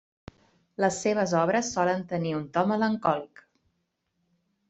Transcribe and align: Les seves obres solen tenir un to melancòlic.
Les 0.83 0.95
seves 1.01 1.33
obres 1.41 1.69
solen 1.75 2.01
tenir 2.13 2.33
un 2.39 2.47
to 2.57 2.63
melancòlic. 2.73 3.43